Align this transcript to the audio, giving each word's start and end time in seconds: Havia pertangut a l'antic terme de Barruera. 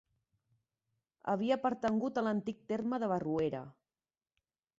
Havia 1.33 1.59
pertangut 1.67 2.17
a 2.17 2.25
l'antic 2.29 2.65
terme 2.73 3.01
de 3.05 3.11
Barruera. 3.13 3.63